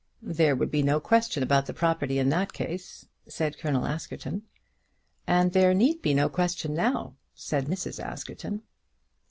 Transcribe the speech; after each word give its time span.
"There 0.23 0.55
would 0.55 0.71
be 0.71 0.81
no 0.81 0.99
question 0.99 1.43
about 1.43 1.67
the 1.67 1.75
property 1.75 2.17
in 2.17 2.29
that 2.29 2.53
case," 2.53 3.05
said 3.27 3.53
the 3.53 3.57
Colonel. 3.59 3.87
"And 5.27 5.53
there 5.53 5.75
need 5.75 6.01
be 6.01 6.15
no 6.15 6.27
question 6.27 6.73
now," 6.73 7.17
said 7.35 7.67
Mrs. 7.67 8.03
Askerton. 8.03 8.63